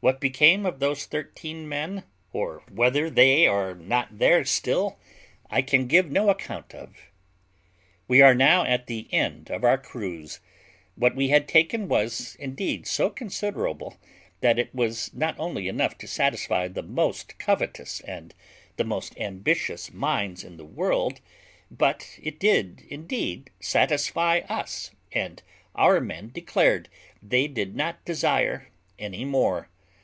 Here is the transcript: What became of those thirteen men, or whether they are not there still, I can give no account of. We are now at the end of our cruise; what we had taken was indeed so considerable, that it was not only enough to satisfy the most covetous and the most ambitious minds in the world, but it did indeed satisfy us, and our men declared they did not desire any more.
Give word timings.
What 0.00 0.20
became 0.20 0.66
of 0.66 0.80
those 0.80 1.06
thirteen 1.06 1.66
men, 1.66 2.04
or 2.30 2.62
whether 2.70 3.08
they 3.08 3.46
are 3.46 3.74
not 3.74 4.18
there 4.18 4.44
still, 4.44 4.98
I 5.48 5.62
can 5.62 5.86
give 5.86 6.10
no 6.10 6.28
account 6.28 6.74
of. 6.74 6.94
We 8.06 8.20
are 8.20 8.34
now 8.34 8.66
at 8.66 8.86
the 8.86 9.08
end 9.14 9.50
of 9.50 9.64
our 9.64 9.78
cruise; 9.78 10.40
what 10.94 11.16
we 11.16 11.28
had 11.30 11.48
taken 11.48 11.88
was 11.88 12.36
indeed 12.38 12.86
so 12.86 13.08
considerable, 13.08 13.96
that 14.42 14.58
it 14.58 14.74
was 14.74 15.10
not 15.14 15.38
only 15.38 15.68
enough 15.68 15.96
to 15.96 16.06
satisfy 16.06 16.68
the 16.68 16.82
most 16.82 17.38
covetous 17.38 18.00
and 18.00 18.34
the 18.76 18.84
most 18.84 19.18
ambitious 19.18 19.90
minds 19.90 20.44
in 20.44 20.58
the 20.58 20.66
world, 20.66 21.22
but 21.70 22.18
it 22.22 22.38
did 22.38 22.82
indeed 22.90 23.48
satisfy 23.58 24.40
us, 24.50 24.90
and 25.12 25.42
our 25.74 25.98
men 25.98 26.30
declared 26.30 26.90
they 27.22 27.46
did 27.48 27.74
not 27.74 28.04
desire 28.04 28.68
any 28.98 29.24
more. 29.24 29.70